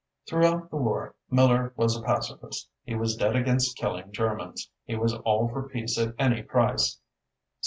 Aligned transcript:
Throughout 0.27 0.71
the 0.71 0.77
war, 0.77 1.13
Miller 1.29 1.73
was 1.77 1.95
a 1.95 2.01
pacifist. 2.01 2.71
He 2.81 2.95
was 2.95 3.15
dead 3.15 3.35
against 3.35 3.77
killing 3.77 4.11
Germans. 4.11 4.67
He 4.83 4.95
was 4.95 5.13
all 5.13 5.47
for 5.47 5.63
a 5.63 5.69
peace 5.69 5.95
at 5.99 6.15
any 6.17 6.41
price." 6.41 6.99